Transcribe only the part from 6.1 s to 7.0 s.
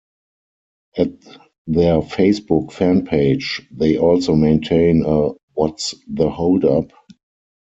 The Hold-up?